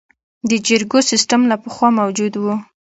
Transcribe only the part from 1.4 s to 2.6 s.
له پخوا موجود و